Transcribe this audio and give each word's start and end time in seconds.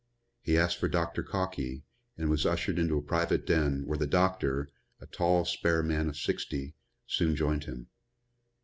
He 0.41 0.57
asked 0.57 0.77
for 0.79 0.87
Doctor 0.87 1.21
Calkey 1.21 1.83
and 2.17 2.27
was 2.31 2.43
ushered 2.43 2.79
into 2.79 2.97
a 2.97 3.03
private 3.03 3.45
den, 3.45 3.83
where 3.85 3.99
the 3.99 4.07
doctor, 4.07 4.67
a 4.99 5.05
tall, 5.05 5.45
spare 5.45 5.83
man 5.83 6.09
of 6.09 6.17
sixty, 6.17 6.73
soon 7.05 7.35
joined 7.35 7.65
him. 7.65 7.85